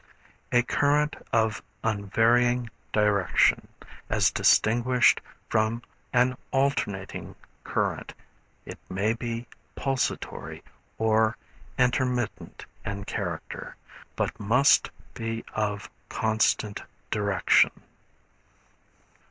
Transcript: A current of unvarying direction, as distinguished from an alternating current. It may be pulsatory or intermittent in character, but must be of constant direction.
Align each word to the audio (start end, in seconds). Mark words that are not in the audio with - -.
A 0.51 0.63
current 0.63 1.15
of 1.31 1.61
unvarying 1.83 2.71
direction, 2.91 3.67
as 4.09 4.31
distinguished 4.31 5.21
from 5.47 5.83
an 6.11 6.35
alternating 6.49 7.35
current. 7.63 8.15
It 8.65 8.79
may 8.89 9.13
be 9.13 9.45
pulsatory 9.75 10.63
or 10.97 11.37
intermittent 11.77 12.65
in 12.83 13.03
character, 13.03 13.75
but 14.15 14.39
must 14.39 14.89
be 15.13 15.45
of 15.53 15.87
constant 16.09 16.81
direction. 17.11 17.69